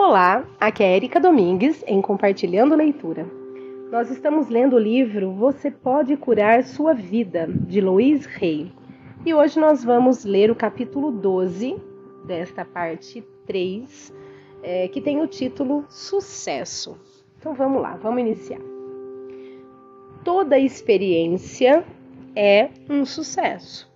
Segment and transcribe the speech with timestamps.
[0.00, 3.26] Olá, aqui é Erika Domingues em Compartilhando Leitura.
[3.90, 8.72] Nós estamos lendo o livro Você Pode Curar Sua Vida, de Luiz Rey.
[9.26, 11.76] E hoje nós vamos ler o capítulo 12
[12.24, 14.14] desta parte 3,
[14.62, 16.96] é, que tem o título Sucesso.
[17.36, 18.60] Então vamos lá, vamos iniciar.
[20.22, 21.84] Toda experiência
[22.36, 23.92] é um sucesso.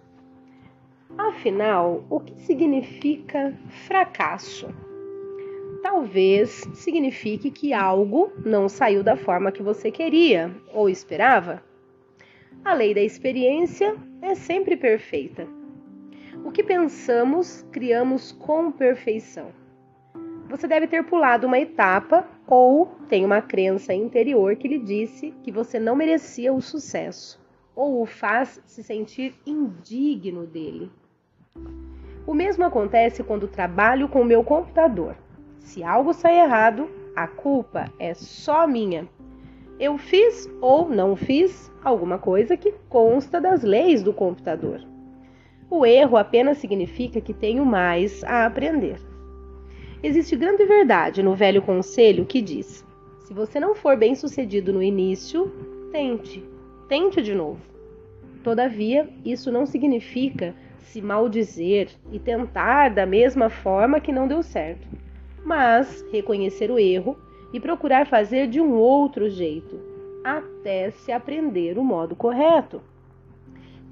[1.16, 4.66] Afinal, o que significa fracasso?
[5.82, 11.62] Talvez signifique que algo não saiu da forma que você queria ou esperava.
[12.64, 15.46] A lei da experiência é sempre perfeita.
[16.44, 19.52] O que pensamos, criamos com perfeição.
[20.48, 25.50] Você deve ter pulado uma etapa ou tem uma crença interior que lhe disse que
[25.50, 27.42] você não merecia o sucesso
[27.74, 30.90] ou o faz se sentir indigno dele.
[32.26, 35.16] O mesmo acontece quando trabalho com o meu computador.
[35.64, 39.08] Se algo sai errado, a culpa é só minha.
[39.80, 44.80] Eu fiz ou não fiz alguma coisa que consta das leis do computador.
[45.70, 49.00] O erro apenas significa que tenho mais a aprender.
[50.02, 52.84] Existe grande verdade no velho conselho que diz:
[53.20, 55.50] se você não for bem sucedido no início,
[55.90, 56.44] tente,
[56.88, 57.60] tente de novo.
[58.44, 64.86] Todavia, isso não significa se maldizer e tentar da mesma forma que não deu certo,
[65.44, 67.16] mas reconhecer o erro
[67.52, 69.78] e procurar fazer de um outro jeito,
[70.24, 72.80] até se aprender o modo correto.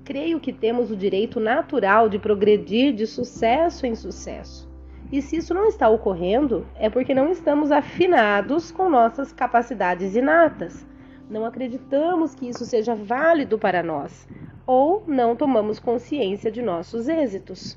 [0.04, 4.68] Creio que temos o direito natural de progredir de sucesso em sucesso.
[5.12, 10.86] E se isso não está ocorrendo, é porque não estamos afinados com nossas capacidades inatas.
[11.28, 14.26] Não acreditamos que isso seja válido para nós,
[14.66, 17.76] ou não tomamos consciência de nossos êxitos.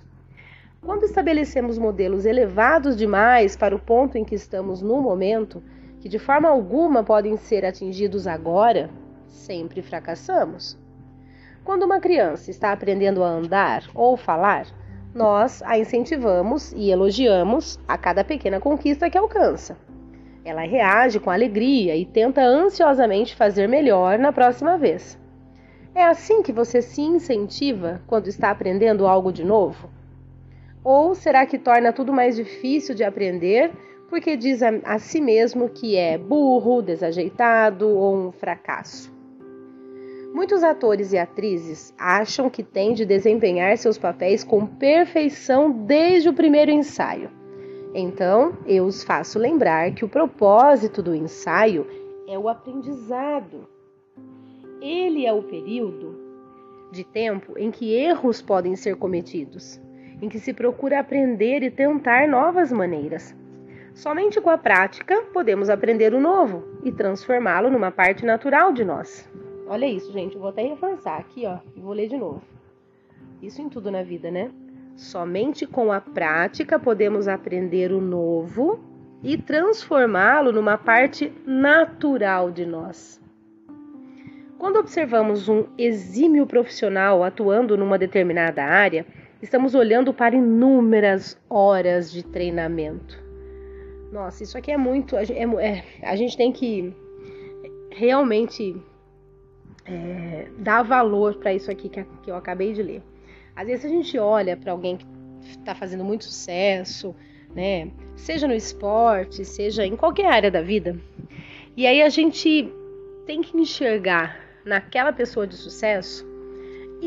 [0.85, 5.63] Quando estabelecemos modelos elevados demais para o ponto em que estamos no momento,
[6.01, 8.89] que de forma alguma podem ser atingidos agora,
[9.25, 10.77] sempre fracassamos.
[11.63, 14.67] Quando uma criança está aprendendo a andar ou falar,
[15.15, 19.77] nós a incentivamos e elogiamos a cada pequena conquista que alcança.
[20.43, 25.17] Ela reage com alegria e tenta ansiosamente fazer melhor na próxima vez.
[25.95, 29.89] É assim que você se incentiva quando está aprendendo algo de novo?
[30.83, 33.71] Ou será que torna tudo mais difícil de aprender
[34.09, 39.11] porque diz a, a si mesmo que é burro, desajeitado ou um fracasso?
[40.33, 46.33] Muitos atores e atrizes acham que têm de desempenhar seus papéis com perfeição desde o
[46.33, 47.29] primeiro ensaio.
[47.93, 51.87] Então, eu os faço lembrar que o propósito do ensaio
[52.27, 53.67] é o aprendizado
[54.83, 56.13] ele é o período
[56.91, 59.79] de tempo em que erros podem ser cometidos,
[60.21, 63.35] em que se procura aprender e tentar novas maneiras.
[63.93, 69.29] Somente com a prática podemos aprender o novo e transformá-lo numa parte natural de nós.
[69.67, 72.41] Olha isso, gente, eu vou até reforçar aqui, ó, e vou ler de novo.
[73.41, 74.51] Isso em tudo na vida, né?
[74.95, 78.79] Somente com a prática podemos aprender o novo
[79.23, 83.21] e transformá-lo numa parte natural de nós.
[84.57, 89.05] Quando observamos um exímio profissional atuando numa determinada área,
[89.43, 93.21] estamos olhando para inúmeras horas de treinamento.
[94.09, 95.17] Nossa, isso aqui é muito.
[95.17, 96.93] É, é, a gente tem que
[97.91, 98.81] realmente
[99.85, 103.03] é, dar valor para isso aqui que, que eu acabei de ler.
[103.53, 105.05] Às vezes a gente olha para alguém que
[105.49, 107.13] está fazendo muito sucesso,
[107.53, 107.91] né?
[108.15, 110.97] Seja no esporte, seja em qualquer área da vida,
[111.75, 112.71] e aí a gente
[113.25, 116.25] tem que enxergar naquela pessoa de sucesso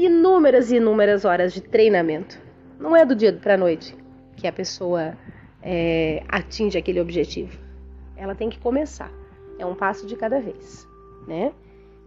[0.04, 2.38] inúmeras e inúmeras horas de treinamento.
[2.78, 3.96] Não é do dia para a noite
[4.36, 5.16] que a pessoa
[5.62, 7.58] é, atinge aquele objetivo.
[8.16, 9.10] Ela tem que começar.
[9.58, 10.86] É um passo de cada vez,
[11.26, 11.52] né?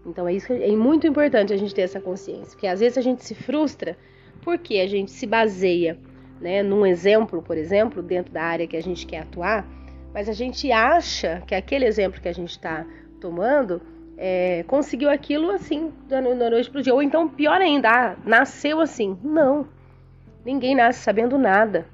[0.05, 3.01] Então é isso é muito importante a gente ter essa consciência, porque às vezes a
[3.01, 3.97] gente se frustra
[4.41, 5.97] porque a gente se baseia,
[6.39, 9.67] né, num exemplo, por exemplo, dentro da área que a gente quer atuar,
[10.13, 12.85] mas a gente acha que aquele exemplo que a gente está
[13.19, 13.81] tomando
[14.21, 16.93] é, conseguiu aquilo assim, da noite pro dia.
[16.93, 19.17] Ou então, pior ainda, ah, nasceu assim.
[19.23, 19.65] Não.
[20.43, 21.85] Ninguém nasce sabendo nada.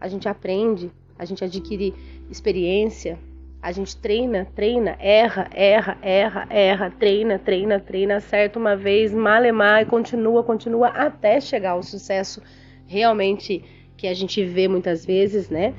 [0.00, 1.94] A gente aprende, a gente adquire
[2.30, 3.18] experiência,
[3.60, 9.82] a gente treina, treina, erra, erra, erra, erra, treina, treina, treina, acerta uma vez, malemar
[9.82, 12.40] e continua, continua até chegar ao sucesso
[12.86, 13.62] realmente
[13.94, 15.74] que a gente vê muitas vezes, né?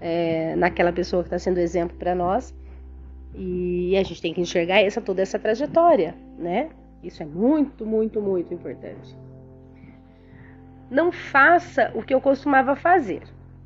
[0.00, 2.54] É, naquela pessoa que está sendo exemplo para nós.
[3.34, 6.70] E a gente tem que enxergar essa toda essa trajetória, né?
[7.02, 9.16] Isso é muito, muito, muito importante.
[10.90, 13.22] Não faça o que eu costumava fazer.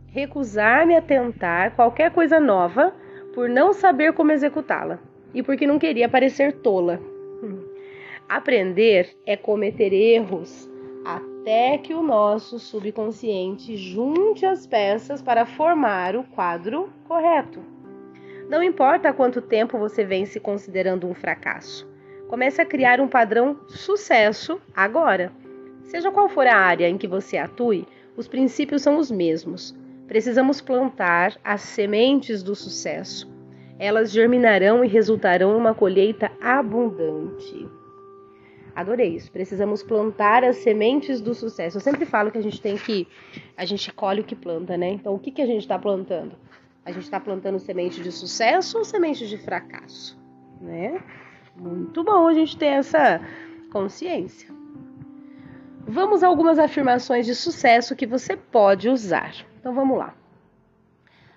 [0.08, 2.94] recusar-me a tentar qualquer coisa nova
[3.34, 4.98] por não saber como executá-la
[5.34, 6.98] e porque não queria parecer tola.
[8.28, 10.70] Aprender é cometer erros
[11.04, 17.60] até que o nosso subconsciente junte as peças para formar o quadro correto.
[18.48, 21.86] Não importa quanto tempo você vem se considerando um fracasso.
[22.28, 25.32] Comece a criar um padrão sucesso agora.
[25.82, 29.74] Seja qual for a área em que você atue, os princípios são os mesmos.
[30.06, 33.28] Precisamos plantar as sementes do sucesso.
[33.78, 37.68] Elas germinarão e resultarão em uma colheita abundante.
[38.76, 39.32] Adorei isso.
[39.32, 41.78] Precisamos plantar as sementes do sucesso.
[41.78, 43.08] Eu sempre falo que a gente tem que.
[43.56, 44.90] A gente colhe o que planta, né?
[44.90, 46.32] Então, o que, que a gente está plantando?
[46.86, 50.16] A gente está plantando semente de sucesso ou semente de fracasso?
[50.60, 51.02] Né?
[51.56, 53.20] Muito bom a gente ter essa
[53.72, 54.48] consciência.
[55.84, 59.34] Vamos a algumas afirmações de sucesso que você pode usar.
[59.58, 60.14] Então vamos lá.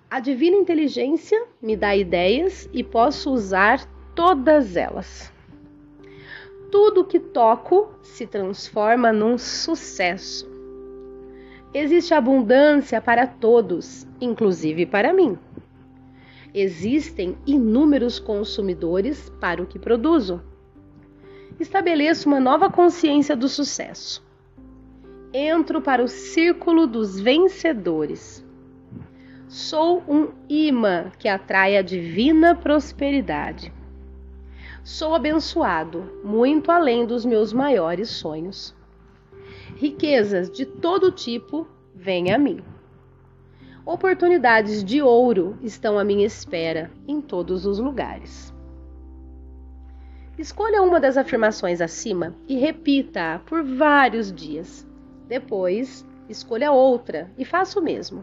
[0.08, 5.32] A divina inteligência me dá ideias e posso usar todas elas.
[6.70, 10.49] Tudo que toco se transforma num sucesso.
[11.72, 15.38] Existe abundância para todos, inclusive para mim.
[16.52, 20.42] Existem inúmeros consumidores para o que produzo.
[21.60, 24.20] Estabeleço uma nova consciência do sucesso.
[25.32, 28.44] Entro para o círculo dos vencedores.
[29.46, 33.72] Sou um imã que atrai a divina prosperidade.
[34.82, 38.74] Sou abençoado, muito além dos meus maiores sonhos.
[39.80, 42.62] Riquezas de todo tipo vêm a mim.
[43.86, 48.52] Oportunidades de ouro estão à minha espera em todos os lugares.
[50.36, 54.86] Escolha uma das afirmações acima e repita-a por vários dias.
[55.26, 58.22] Depois, escolha outra e faça o mesmo.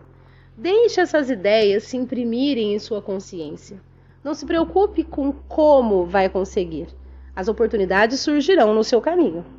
[0.56, 3.82] Deixe essas ideias se imprimirem em sua consciência.
[4.24, 6.90] Não se preocupe com como vai conseguir.
[7.36, 9.57] As oportunidades surgirão no seu caminho.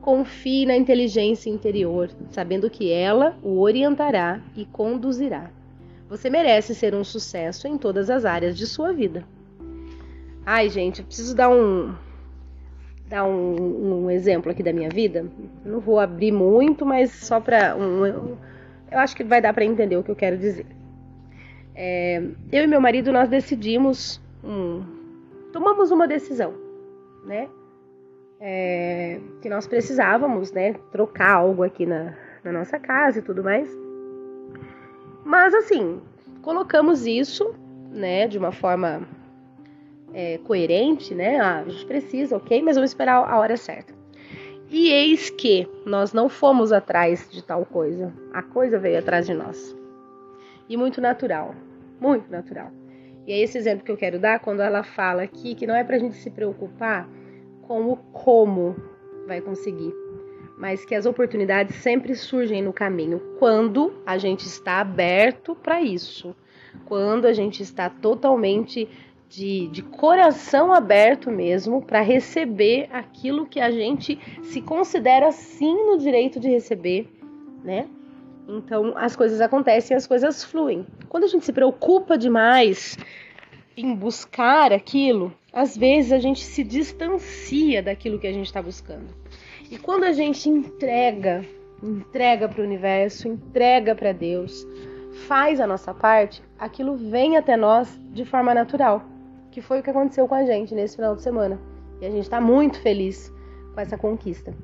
[0.00, 5.50] Confie na inteligência interior, sabendo que ela o orientará e conduzirá.
[6.08, 9.24] Você merece ser um sucesso em todas as áreas de sua vida.
[10.44, 11.94] Ai, gente, eu preciso dar um
[13.06, 15.26] dar um, um exemplo aqui da minha vida.
[15.64, 18.06] Não vou abrir muito, mas só para um,
[18.90, 20.66] eu acho que vai dar para entender o que eu quero dizer.
[21.74, 22.22] É,
[22.52, 24.82] eu e meu marido nós decidimos, um,
[25.52, 26.54] tomamos uma decisão,
[27.24, 27.48] né?
[28.40, 33.68] É, que nós precisávamos, né, trocar algo aqui na, na nossa casa e tudo mais.
[35.24, 36.00] Mas assim,
[36.40, 37.54] colocamos isso,
[37.90, 39.06] né, de uma forma
[40.12, 41.38] é, coerente, né?
[41.38, 43.92] Ah, a gente precisa, ok, mas vamos esperar a hora certa.
[44.68, 49.34] E eis que nós não fomos atrás de tal coisa, a coisa veio atrás de
[49.34, 49.76] nós.
[50.68, 51.54] E muito natural,
[52.00, 52.70] muito natural.
[53.26, 55.82] E é esse exemplo que eu quero dar quando ela fala aqui que não é
[55.82, 57.08] para a gente se preocupar
[57.70, 58.74] com o como
[59.28, 59.94] vai conseguir,
[60.58, 66.34] mas que as oportunidades sempre surgem no caminho quando a gente está aberto para isso,
[66.84, 68.88] quando a gente está totalmente
[69.28, 75.96] de, de coração aberto mesmo para receber aquilo que a gente se considera sim no
[75.96, 77.08] direito de receber,
[77.62, 77.86] né?
[78.48, 80.84] Então as coisas acontecem, as coisas fluem.
[81.08, 82.98] Quando a gente se preocupa demais
[83.76, 89.08] em buscar aquilo, às vezes a gente se distancia daquilo que a gente está buscando.
[89.70, 91.44] E quando a gente entrega,
[91.82, 94.66] entrega para o universo, entrega para Deus,
[95.26, 99.02] faz a nossa parte, aquilo vem até nós de forma natural,
[99.50, 101.60] que foi o que aconteceu com a gente nesse final de semana.
[102.00, 103.32] E a gente está muito feliz
[103.74, 104.54] com essa conquista.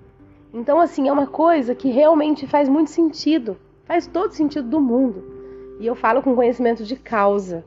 [0.52, 3.58] Então, assim, é uma coisa que realmente faz muito sentido.
[3.84, 5.76] Faz todo sentido do mundo.
[5.78, 7.64] E eu falo com conhecimento de causa,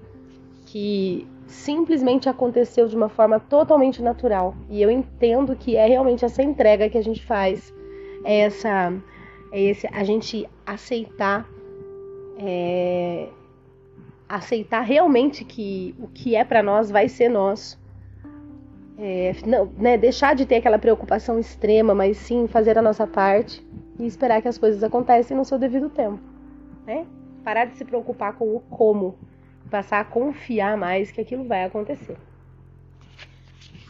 [0.65, 4.55] que simplesmente aconteceu de uma forma totalmente natural.
[4.69, 7.73] E eu entendo que é realmente essa entrega que a gente faz,
[8.23, 8.93] é essa,
[9.51, 11.49] é esse, a gente aceitar,
[12.37, 13.27] é,
[14.27, 17.79] aceitar realmente que o que é para nós vai ser nosso.
[18.97, 23.65] É, não, né, deixar de ter aquela preocupação extrema, mas sim fazer a nossa parte
[23.97, 26.19] e esperar que as coisas acontecem no seu devido tempo.
[26.85, 27.07] Né?
[27.43, 29.17] Parar de se preocupar com o como,
[29.69, 32.17] passar a confiar mais que aquilo vai acontecer.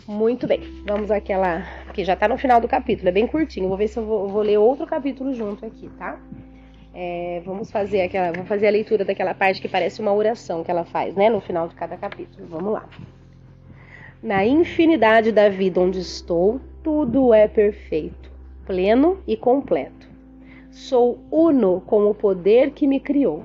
[0.08, 1.64] Muito bem, vamos àquela.
[1.94, 3.68] que já tá no final do capítulo, é bem curtinho.
[3.68, 6.20] Vou ver se eu vou, vou ler outro capítulo junto aqui, tá?
[6.94, 8.32] É, vamos fazer aquela.
[8.32, 11.30] Vamos fazer a leitura daquela parte que parece uma oração que ela faz, né?
[11.30, 12.48] No final de cada capítulo.
[12.48, 12.90] Vamos lá.
[14.22, 18.30] Na infinidade da vida onde estou, tudo é perfeito
[18.70, 20.08] pleno e completo.
[20.70, 23.44] Sou uno com o poder que me criou.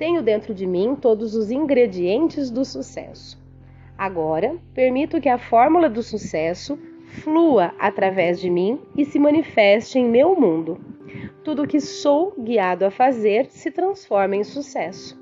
[0.00, 3.38] Tenho dentro de mim todos os ingredientes do sucesso.
[3.98, 6.78] Agora, permito que a fórmula do sucesso
[7.22, 10.80] flua através de mim e se manifeste em meu mundo.
[11.44, 15.20] Tudo o que sou guiado a fazer se transforma em sucesso.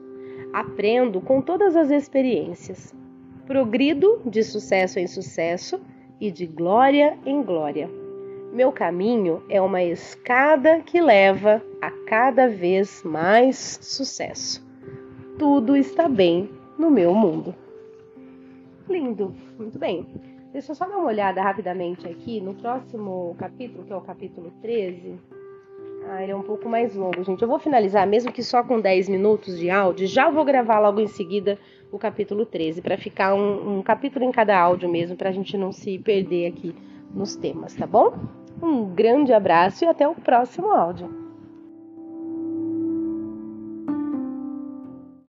[0.53, 2.95] Aprendo com todas as experiências.
[3.49, 5.81] Progrido de sucesso em sucesso
[6.21, 7.91] e de glória em glória.
[8.53, 14.68] Meu caminho é uma escada que leva a cada vez mais sucesso.
[15.39, 17.55] Tudo está bem no meu mundo.
[18.89, 20.05] Lindo, muito bem.
[20.53, 24.51] Deixa eu só dar uma olhada rapidamente aqui no próximo capítulo, que é o capítulo
[24.61, 25.17] 13.
[26.09, 27.41] Ah, ele é um pouco mais longo, gente.
[27.41, 30.09] Eu vou finalizar, mesmo que só com 10 minutos de áudio.
[30.09, 31.57] Já vou gravar logo em seguida
[31.93, 35.57] o capítulo 13, para ficar um, um capítulo em cada áudio mesmo, para a gente
[35.57, 36.75] não se perder aqui
[37.15, 38.13] nos temas, tá bom?
[38.61, 41.28] Um grande abraço e até o próximo áudio.